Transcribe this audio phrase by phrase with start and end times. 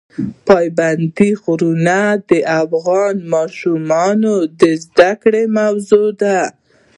[0.47, 1.99] پابندی غرونه
[2.29, 6.39] د افغان ماشومانو د زده کړې موضوع ده.